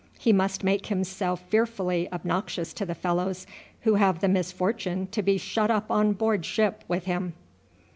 He 0.17 0.33
must 0.33 0.63
make 0.63 0.87
himself 0.87 1.41
fearfully 1.49 2.11
obnoxious 2.11 2.73
to 2.73 2.87
the 2.87 2.95
fellows 2.95 3.45
who 3.81 3.93
have 4.01 4.19
the 4.19 4.27
misfortune 4.27 5.05
to 5.11 5.21
be 5.21 5.37
shut 5.37 5.69
up 5.69 5.91
on 5.91 6.13
board 6.13 6.43
ship 6.43 6.83
with 6.87 7.05
him." 7.05 7.33